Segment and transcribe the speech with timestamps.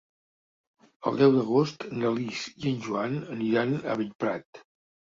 [1.11, 4.65] El deu d'agost na Lis i en Joan aniran a Bellprat.